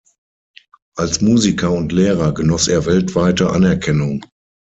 [0.95, 4.25] Als Musiker und Lehrer genoss er weltweite Anerkennung.